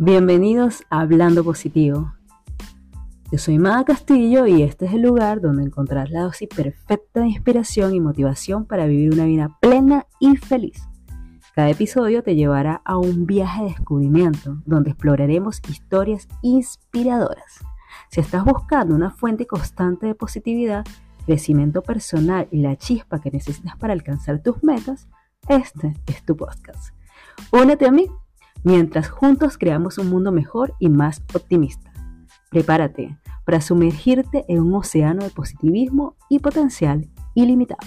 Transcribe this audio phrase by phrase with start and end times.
[0.00, 2.14] Bienvenidos a Hablando Positivo.
[3.32, 7.26] Yo soy Mada Castillo y este es el lugar donde encontrarás la dosis perfecta de
[7.26, 10.86] inspiración y motivación para vivir una vida plena y feliz.
[11.52, 17.58] Cada episodio te llevará a un viaje de descubrimiento donde exploraremos historias inspiradoras.
[18.08, 20.86] Si estás buscando una fuente constante de positividad,
[21.26, 25.08] crecimiento personal y la chispa que necesitas para alcanzar tus metas,
[25.48, 26.94] este es tu podcast.
[27.50, 28.06] Únete a mí
[28.64, 31.92] mientras juntos creamos un mundo mejor y más optimista.
[32.50, 37.86] Prepárate para sumergirte en un océano de positivismo y potencial ilimitado.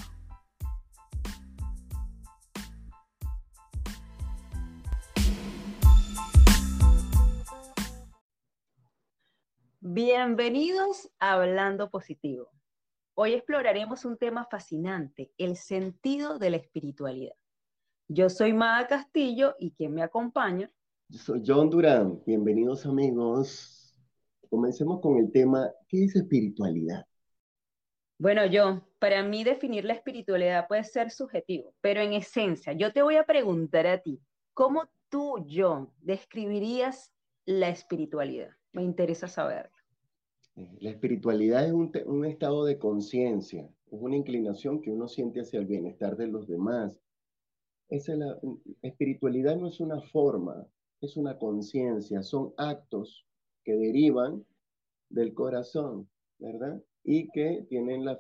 [9.80, 12.50] Bienvenidos a Hablando Positivo.
[13.14, 17.36] Hoy exploraremos un tema fascinante, el sentido de la espiritualidad.
[18.14, 20.70] Yo soy Mada Castillo y quien me acompaña.
[21.08, 22.22] Yo soy John Durán.
[22.26, 23.98] Bienvenidos amigos.
[24.50, 27.06] Comencemos con el tema, ¿qué es espiritualidad?
[28.18, 33.02] Bueno, John, para mí definir la espiritualidad puede ser subjetivo, pero en esencia, yo te
[33.02, 34.20] voy a preguntar a ti,
[34.54, 37.14] ¿cómo tú, John, describirías
[37.46, 38.50] la espiritualidad?
[38.74, 39.72] Me interesa saberlo.
[40.82, 45.62] La espiritualidad es un, un estado de conciencia, es una inclinación que uno siente hacia
[45.62, 47.00] el bienestar de los demás,
[47.92, 48.40] la
[48.82, 50.66] espiritualidad no es una forma,
[51.02, 53.26] es una conciencia, son actos
[53.64, 54.46] que derivan
[55.10, 56.82] del corazón, ¿verdad?
[57.04, 58.20] Y que tienen la,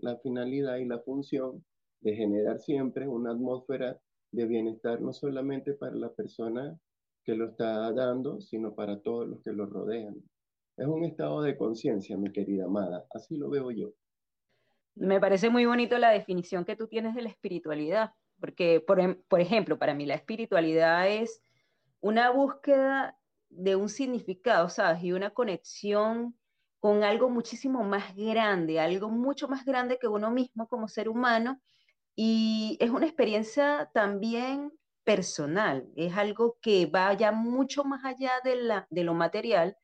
[0.00, 1.64] la finalidad y la función
[2.00, 4.00] de generar siempre una atmósfera
[4.32, 6.78] de bienestar, no solamente para la persona
[7.24, 10.16] que lo está dando, sino para todos los que lo rodean.
[10.76, 13.92] Es un estado de conciencia, mi querida amada, así lo veo yo.
[14.94, 18.12] Me parece muy bonito la definición que tú tienes de la espiritualidad,
[18.42, 21.42] porque, por, em, por ejemplo, para mí la espiritualidad es
[22.00, 23.18] una búsqueda
[23.50, 25.04] de un significado, ¿sabes?
[25.04, 26.36] Y una conexión
[26.80, 31.60] con algo muchísimo más grande, algo mucho más grande que uno mismo como ser humano.
[32.16, 34.72] Y es una experiencia también
[35.04, 39.76] personal, es algo que vaya mucho más allá de lo material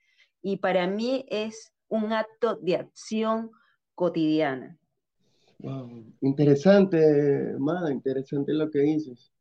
[0.43, 3.53] y para mí es un acto de acción
[3.95, 4.79] cotidiana.
[5.61, 9.33] Wow, interesante, Mada, interesante lo que dices.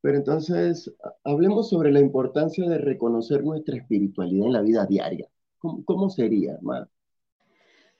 [0.00, 0.92] Pero entonces,
[1.22, 5.28] hablemos sobre la importancia de reconocer nuestra espiritualidad en la vida diaria.
[5.58, 6.88] ¿Cómo, sería, Mada?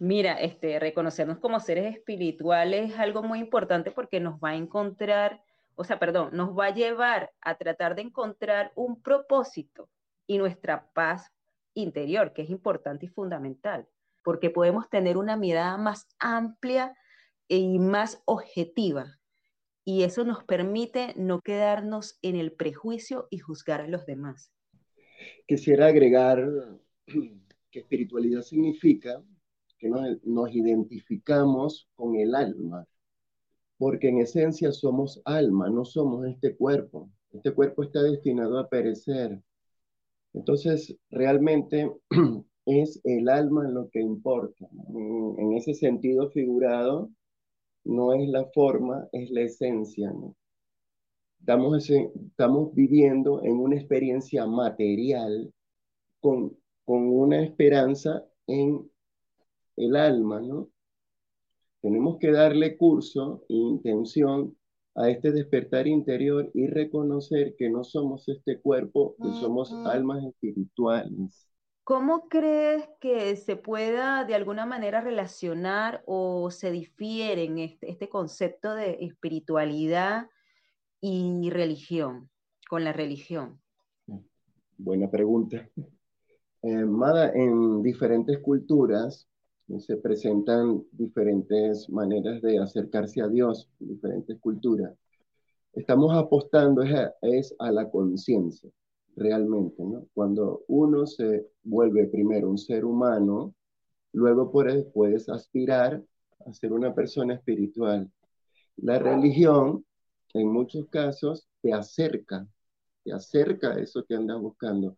[0.01, 5.45] Mira, este, reconocernos como seres espirituales es algo muy importante porque nos va a encontrar,
[5.77, 9.89] o sea, perdón, nos va a llevar a tratar de encontrar un propósito
[10.27, 11.33] y nuestra paz
[11.75, 13.87] interior, que es importante y fundamental,
[14.25, 16.97] porque podemos tener una mirada más amplia
[17.59, 19.19] y más objetiva.
[19.85, 24.53] Y eso nos permite no quedarnos en el prejuicio y juzgar a los demás.
[25.47, 26.49] Quisiera agregar
[27.07, 29.23] que espiritualidad significa
[29.79, 32.87] que nos, nos identificamos con el alma,
[33.77, 37.11] porque en esencia somos alma, no somos este cuerpo.
[37.33, 39.43] Este cuerpo está destinado a perecer.
[40.33, 41.91] Entonces, realmente
[42.67, 44.69] es el alma lo que importa.
[45.39, 47.11] En ese sentido figurado,
[47.85, 50.35] no es la forma, es la esencia, ¿no?
[51.41, 55.53] Estamos, estamos viviendo en una experiencia material
[56.21, 58.89] con, con una esperanza en
[59.77, 60.69] el alma, ¿no?
[61.81, 64.57] Tenemos que darle curso e intención
[64.95, 71.52] a este despertar interior y reconocer que no somos este cuerpo, que somos almas espirituales.
[71.85, 78.09] ¿Cómo crees que se pueda de alguna manera relacionar o se difiere en este, este
[78.09, 80.29] concepto de espiritualidad
[81.01, 82.31] y religión,
[82.69, 83.61] con la religión?
[84.79, 85.69] Buena pregunta.
[86.63, 89.29] Eh, Mada, en diferentes culturas
[89.79, 94.95] se presentan diferentes maneras de acercarse a Dios, diferentes culturas.
[95.73, 96.83] Estamos apostando
[97.23, 98.71] es a la conciencia
[99.17, 100.07] realmente, ¿no?
[100.15, 103.55] Cuando uno se vuelve primero un ser humano,
[104.13, 106.03] luego puedes, aspirar
[106.47, 108.11] a ser una persona espiritual.
[108.77, 109.85] La religión,
[110.35, 112.47] en muchos casos, te acerca,
[113.05, 114.97] te acerca a eso que andas buscando,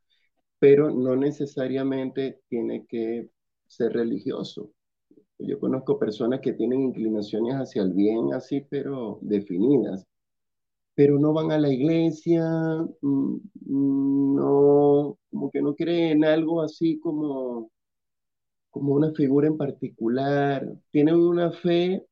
[0.58, 3.30] pero no necesariamente tiene que
[3.66, 4.70] ser religioso.
[5.38, 10.06] Yo conozco personas que tienen inclinaciones hacia el bien así, pero definidas
[10.94, 12.44] pero no van a la iglesia,
[13.02, 13.36] mm,
[13.66, 17.70] mm, no, como que no creen en algo así como,
[18.70, 22.04] como una figura en particular, tienen una fe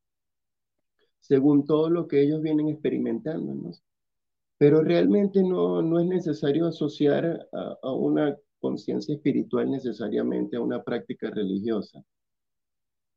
[1.21, 3.71] según todo lo que ellos vienen experimentando, ¿no?
[4.59, 10.83] Pero realmente no, no es necesario asociar a, a una conciencia espiritual necesariamente a una
[10.83, 12.05] práctica religiosa,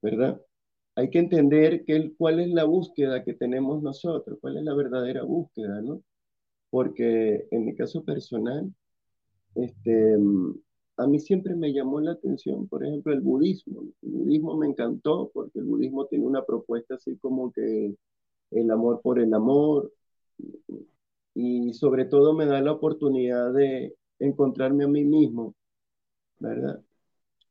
[0.01, 0.39] ¿verdad?
[0.95, 5.24] Hay que entender que, cuál es la búsqueda que tenemos nosotros, cuál es la verdadera
[5.24, 6.01] búsqueda, ¿no?
[6.69, 8.74] Porque en mi caso personal,
[9.56, 10.18] este,
[10.97, 13.83] a mí siempre me llamó la atención, por ejemplo, el budismo.
[14.01, 17.95] El budismo me encantó porque el budismo tiene una propuesta así como que
[18.51, 19.92] el amor por el amor
[21.36, 25.56] y sobre todo me da la oportunidad de encontrarme a mí mismo,
[26.39, 26.84] ¿verdad?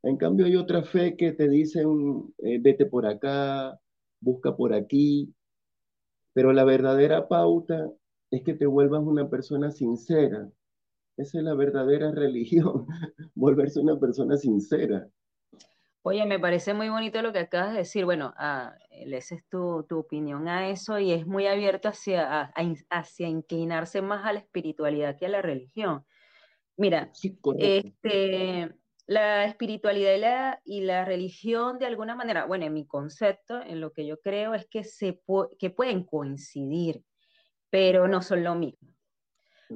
[0.05, 3.81] En cambio hay otra fe que te dicen, eh, vete por acá,
[4.21, 5.35] busca por aquí,
[6.35, 7.91] pero la verdadera pauta
[8.31, 10.47] es que te vuelvas una persona sincera,
[11.17, 12.87] esa es la verdadera religión,
[13.35, 15.09] volverse una persona sincera.
[16.03, 18.05] Oye, me parece muy bonito lo que acabas de decir.
[18.05, 22.53] Bueno, ah, esa es tu, opinión a eso y es muy abierto hacia,
[22.91, 26.05] hacia inclinarse más a la espiritualidad que a la religión.
[26.77, 27.11] Mira,
[27.57, 28.75] este,
[29.07, 33.81] la espiritualidad y la, y la, religión de alguna manera, bueno, en mi concepto, en
[33.81, 35.21] lo que yo creo es que, se
[35.59, 37.05] que pueden coincidir,
[37.71, 38.89] pero no son lo mismo.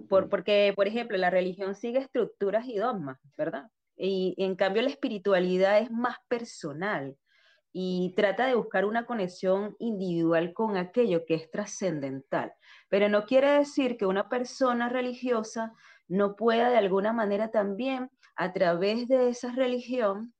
[0.09, 3.71] Por, porque, por ejemplo, la religión sigue estructuras y dogmas, ¿verdad?
[3.97, 7.17] Y, en cambio la espiritualidad es más personal
[7.73, 12.53] y trata de buscar una conexión individual con aquello que es trascendental.
[12.89, 15.75] Pero no quiere decir que una persona religiosa
[16.07, 20.33] no pueda de alguna manera también, a través de esa religión,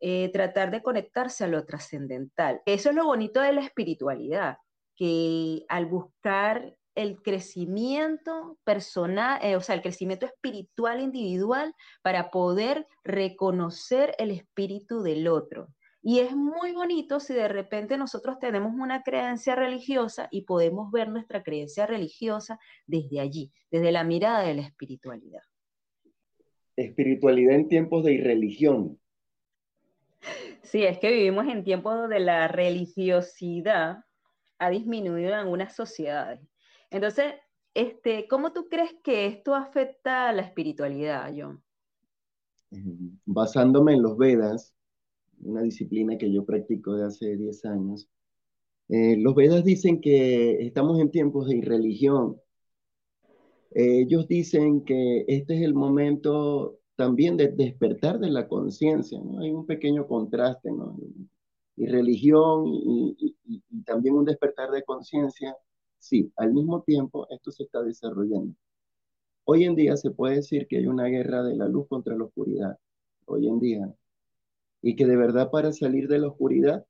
[0.00, 2.60] eh, tratar de conectarse a lo trascendental.
[2.66, 4.58] Eso es lo bonito de la espiritualidad,
[4.96, 12.86] que al buscar el crecimiento personal, eh, o sea, el crecimiento espiritual individual para poder
[13.04, 15.68] reconocer el espíritu del otro.
[16.02, 21.08] Y es muy bonito si de repente nosotros tenemos una creencia religiosa y podemos ver
[21.08, 25.40] nuestra creencia religiosa desde allí, desde la mirada de la espiritualidad.
[26.76, 28.98] Espiritualidad en tiempos de irreligión.
[30.62, 34.04] Sí, es que vivimos en tiempos donde la religiosidad
[34.58, 36.40] ha disminuido en algunas sociedades
[36.94, 37.34] entonces,
[37.74, 41.60] este, ¿cómo tú crees que esto afecta a la espiritualidad, John?
[43.24, 44.76] Basándome en los Vedas,
[45.40, 48.08] una disciplina que yo practico de hace 10 años,
[48.88, 52.40] eh, los Vedas dicen que estamos en tiempos de irreligión.
[53.74, 59.40] Ellos dicen que este es el momento también de despertar de la conciencia, ¿no?
[59.40, 60.96] Hay un pequeño contraste, ¿no?
[61.76, 63.36] Irreligión y
[63.84, 65.56] también un despertar de conciencia
[66.04, 68.54] Sí, al mismo tiempo esto se está desarrollando.
[69.44, 72.24] Hoy en día se puede decir que hay una guerra de la luz contra la
[72.24, 72.78] oscuridad,
[73.24, 73.94] hoy en día,
[74.82, 76.86] y que de verdad para salir de la oscuridad,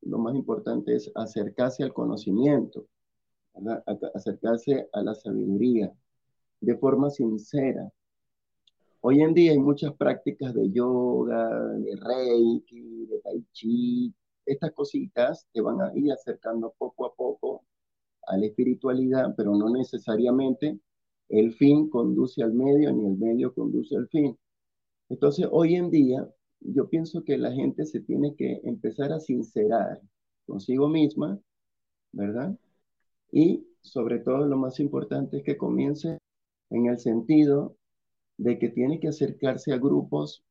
[0.00, 2.86] lo más importante es acercarse al conocimiento,
[4.14, 5.92] acercarse a la sabiduría
[6.60, 7.90] de forma sincera.
[9.00, 14.14] Hoy en día hay muchas prácticas de yoga, de reiki, de tai chi,
[14.46, 17.64] estas cositas que van a ir acercando poco a poco
[18.26, 20.78] a la espiritualidad, pero no necesariamente
[21.28, 24.38] el fin conduce al medio ni el medio conduce al fin.
[25.08, 26.28] Entonces, hoy en día,
[26.60, 30.00] yo pienso que la gente se tiene que empezar a sincerar
[30.46, 31.40] consigo misma,
[32.12, 32.56] ¿verdad?
[33.32, 36.18] Y sobre todo lo más importante es que comience
[36.70, 37.76] en el sentido
[38.36, 40.44] de que tiene que acercarse a grupos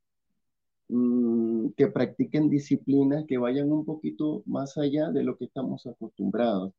[0.89, 6.73] mm, que practiquen disciplinas que vayan un poquito más allá de lo que estamos acostumbrados.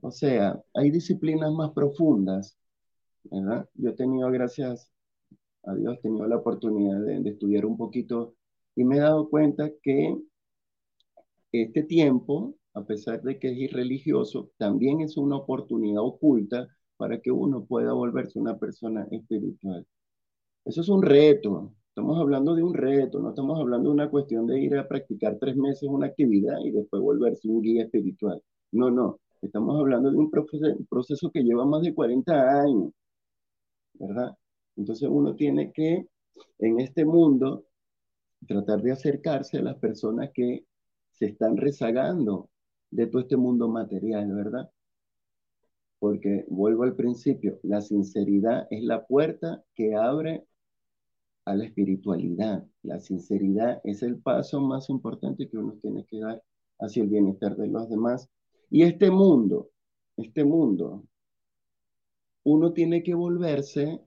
[0.00, 2.58] O sea, hay disciplinas más profundas,
[3.24, 3.68] ¿verdad?
[3.74, 4.90] Yo he tenido, gracias
[5.64, 8.34] a Dios, he tenido la oportunidad de, estudiar un poquito
[8.74, 10.18] y me he dado cuenta que
[11.52, 17.30] este tiempo, a pesar de que es irreligioso, también es una oportunidad oculta para que
[17.30, 19.86] uno pueda volverse una persona espiritual.
[20.64, 24.46] Eso es un reto, estamos hablando de un reto, no estamos hablando de una cuestión
[24.46, 28.42] de ir a practicar tres meses una actividad y después volverse un guía espiritual.
[28.72, 32.92] No, no, Estamos hablando de un proceso, que lleva más de 40 años,
[33.94, 34.36] ¿verdad?
[34.76, 36.06] Entonces uno tiene que,
[36.60, 37.64] en este mundo,
[38.46, 40.64] tratar de acercarse a las personas que
[41.10, 42.50] se están rezagando
[42.92, 44.70] de todo este mundo material, ¿verdad?
[45.98, 50.46] Porque vuelvo al principio, la sinceridad es la puerta que abre
[51.44, 52.66] a la espiritualidad.
[52.82, 56.42] La sinceridad es el paso más importante que uno tiene que dar
[56.78, 58.28] hacia el bienestar de los demás
[58.70, 59.70] y este mundo,
[60.16, 61.04] este mundo,
[62.44, 64.00] uno tiene que volverse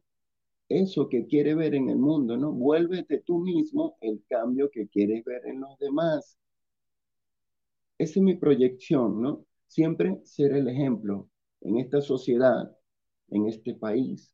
[0.70, 2.52] eso que quiere ver en el mundo, ¿no?
[2.52, 6.38] Vuélvete tú mismo el cambio que quieres ver en los demás.
[7.98, 9.46] Esa es mi proyección, ¿no?
[9.68, 11.30] Siempre ser el ejemplo
[11.62, 12.76] en esta sociedad
[13.30, 14.34] en este país,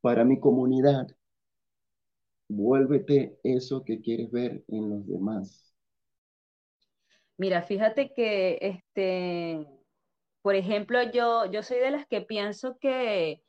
[0.00, 1.08] para mi comunidad.
[2.48, 5.74] Vuélvete eso que quieres ver en los demás.
[7.36, 9.66] Mira, fíjate que, este,
[10.42, 13.42] por ejemplo, yo, yo soy de las que pienso que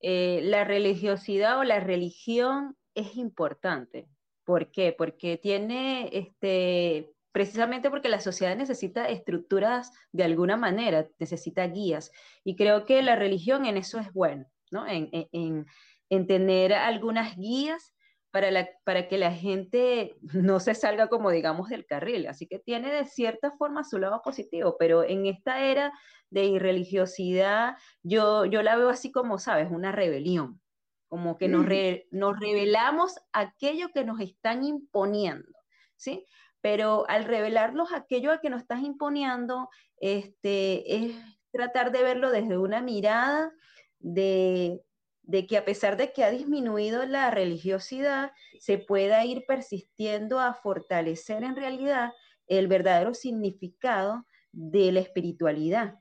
[0.00, 4.08] eh, la religiosidad o la religión es importante.
[4.44, 4.94] ¿Por qué?
[4.96, 12.10] Porque tiene, este, precisamente porque la sociedad necesita estructuras de alguna manera, necesita guías.
[12.44, 14.86] Y creo que la religión en eso es bueno, ¿no?
[14.86, 15.66] En,
[16.10, 17.94] en tener algunas guías
[18.30, 22.26] para, la, para que la gente no se salga como digamos del carril.
[22.26, 25.92] Así que tiene de cierta forma su lado positivo, pero en esta era
[26.30, 30.60] de irreligiosidad yo, yo la veo así como, sabes, una rebelión,
[31.08, 31.66] como que nos,
[32.10, 35.58] nos revelamos aquello que nos están imponiendo,
[35.96, 36.26] ¿sí?
[36.60, 39.68] Pero al revelarnos aquello que nos estás imponiendo,
[40.00, 41.16] este, es
[41.52, 43.52] tratar de verlo desde una mirada
[43.98, 44.82] de
[45.28, 50.54] de que a pesar de que ha disminuido la religiosidad, se pueda ir persistiendo a
[50.54, 52.12] fortalecer en realidad
[52.46, 55.96] el verdadero significado de la espiritualidad.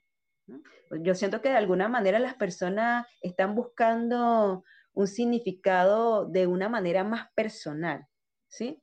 [1.03, 7.03] Yo siento que de alguna manera las personas están buscando un significado de una manera
[7.03, 8.07] más personal,
[8.47, 8.81] ¿sí?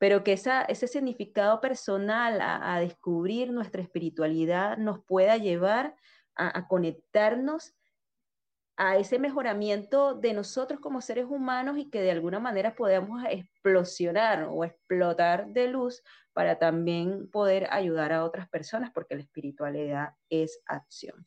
[0.00, 5.94] Pero que ese significado personal a, descubrir nuestra espiritualidad nos pueda llevar
[6.34, 7.74] a, a conectarnos
[8.82, 14.48] a ese mejoramiento de nosotros como seres humanos y que de alguna manera podamos explosionar
[14.50, 16.02] o explotar de luz
[16.32, 21.26] para también poder ayudar a otras personas, porque la espiritualidad es acción.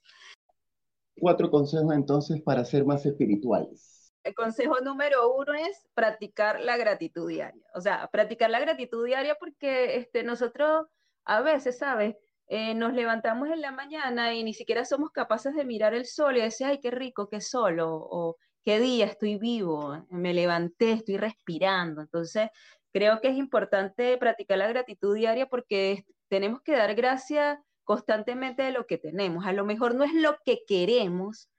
[1.19, 4.02] Cuatro consejos entonces para ser más espirituales.
[4.23, 7.65] El consejo número uno es practicar la gratitud diaria.
[7.75, 10.87] O sea, practicar la gratitud diaria porque este, nosotros
[11.25, 12.15] a veces, ¿sabes?
[12.47, 16.37] Eh, nos levantamos en la mañana y ni siquiera somos capaces de mirar el sol
[16.37, 21.17] y decir, ay, qué rico, qué solo, o qué día estoy vivo, me levanté, estoy
[21.17, 22.01] respirando.
[22.01, 22.49] Entonces,
[22.91, 28.71] creo que es importante practicar la gratitud diaria porque tenemos que dar gracias constantemente de
[28.71, 29.45] lo que tenemos.
[29.45, 31.49] A lo mejor no es lo que queremos,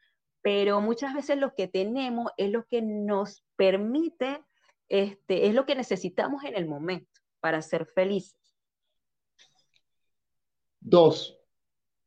[0.45, 4.45] pero muchas veces lo que tenemos es lo que nos permite,
[4.91, 7.11] este, es lo que necesitamos en el momento
[7.41, 8.39] para ser felices.
[10.81, 11.41] Dos,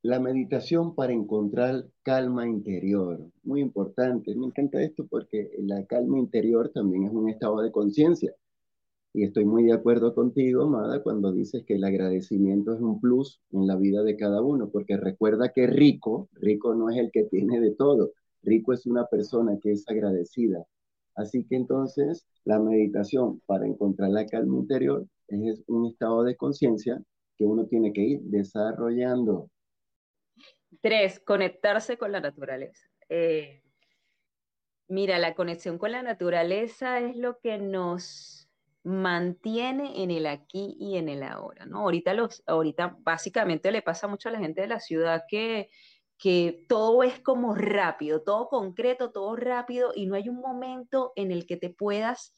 [0.03, 3.27] la meditación para encontrar calma interior.
[3.41, 4.35] Muy importante.
[4.35, 8.35] Me encanta esto porque la calma interior también es un estado de conciencia.
[9.13, 13.41] Y estoy muy de acuerdo contigo, Amada, cuando dices que el agradecimiento es un plus
[13.51, 17.23] en la vida de cada uno, porque recuerda que rico, rico no es el que
[17.23, 18.11] tiene de todo,
[18.47, 20.65] rico es una persona que es agradecida.
[21.15, 27.01] Así que entonces la meditación para encontrar la calma interior es un estado de conciencia
[27.35, 29.49] que uno tiene que ir desarrollando.
[30.81, 32.87] Tres, conectarse con la naturaleza.
[33.09, 33.63] Eh,
[34.87, 38.49] mira, la conexión con la naturaleza es lo que nos
[38.83, 41.79] mantiene en el aquí y en el ahora, ¿no?
[41.79, 45.69] Ahorita, los, ahorita básicamente le pasa mucho a la gente de la ciudad que,
[46.17, 51.31] que todo es como rápido, todo concreto, todo rápido y no hay un momento en
[51.31, 52.33] el que te puedas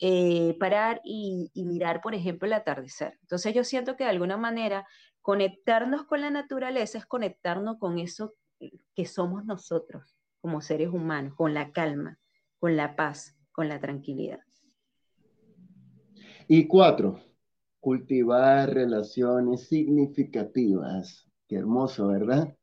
[0.00, 3.18] eh, parar y, mirar, por ejemplo, el atardecer.
[3.22, 4.86] Entonces yo siento que de alguna manera
[5.20, 8.34] conectarnos con la naturaleza es conectarnos con eso
[8.94, 12.18] que somos nosotros como seres humanos, con la calma,
[12.58, 14.40] con la paz, con la tranquilidad.
[16.46, 17.18] Y cuatro,
[17.80, 21.26] cultivar relaciones significativas.
[21.48, 22.54] Qué hermoso, ¿verdad?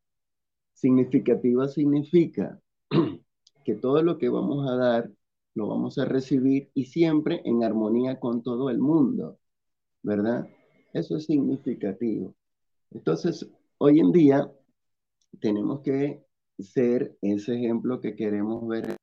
[0.82, 2.60] Significativa significa
[3.64, 5.12] que todo lo que vamos a dar
[5.54, 9.38] lo vamos a recibir y siempre en armonía con todo el mundo,
[10.02, 10.50] ¿verdad?
[10.92, 12.34] Eso es significativo.
[12.90, 13.48] Entonces,
[13.78, 14.52] hoy en día
[15.40, 16.26] tenemos que
[16.58, 18.96] ser ese ejemplo que queremos ver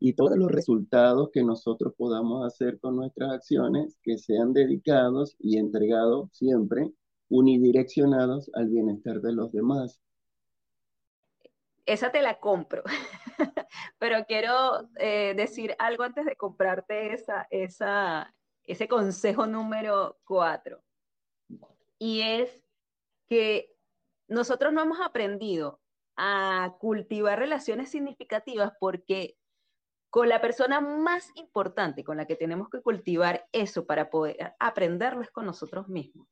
[0.00, 5.58] y todos los resultados que nosotros podamos hacer con nuestras acciones que sean dedicados y
[5.58, 6.90] entregados siempre
[7.28, 10.00] unidireccionados al bienestar de los demás.
[11.88, 12.82] Esa te la compro.
[13.98, 20.82] Pero quiero eh, decir algo antes de comprarte esa, esa, ese consejo número cuatro.
[21.98, 22.62] Y es
[23.26, 23.74] que
[24.28, 25.80] nosotros no hemos aprendido
[26.14, 29.38] a cultivar relaciones significativas porque
[30.10, 35.22] con la persona más importante con la que tenemos que cultivar eso para poder aprenderlo
[35.22, 36.28] es con nosotros mismos.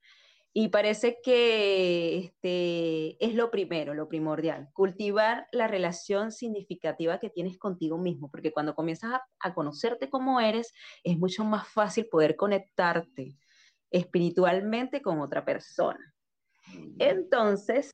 [0.59, 7.59] Y parece que este, es lo primero, lo primordial, cultivar la relación significativa que tienes
[7.59, 10.73] contigo mismo, porque cuando comienzas a, conocerte como eres,
[11.05, 13.37] es mucho más fácil poder conectarte
[13.91, 16.15] espiritualmente con otra persona.
[16.99, 17.93] Entonces,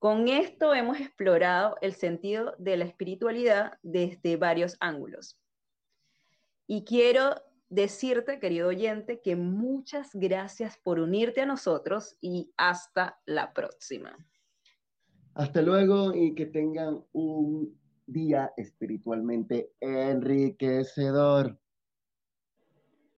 [0.00, 5.38] Con esto hemos explorado el sentido de la espiritualidad desde varios ángulos.
[6.66, 7.36] Y quiero
[7.72, 14.14] decirte, querido oyente, que muchas gracias por unirte a nosotros y hasta la próxima.
[15.34, 21.58] Hasta luego y que tengan un día espiritualmente enriquecedor.